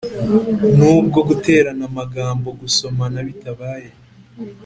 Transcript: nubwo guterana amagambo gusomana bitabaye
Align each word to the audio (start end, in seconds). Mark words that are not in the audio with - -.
nubwo 0.77 1.19
guterana 1.29 1.83
amagambo 1.91 2.47
gusomana 2.61 3.17
bitabaye 3.27 3.89